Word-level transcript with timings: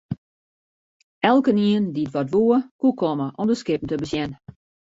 Elkenien 1.31 1.85
dy't 1.95 2.13
dat 2.17 2.31
woe, 2.33 2.57
koe 2.79 2.93
komme 3.01 3.27
om 3.41 3.47
de 3.49 3.57
skippen 3.61 3.89
te 3.89 4.01
besjen. 4.03 4.31